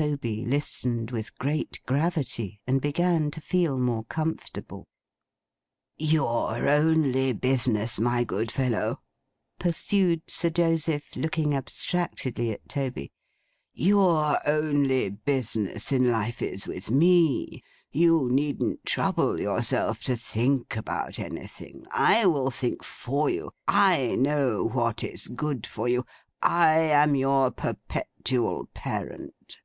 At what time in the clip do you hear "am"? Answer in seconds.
26.78-27.16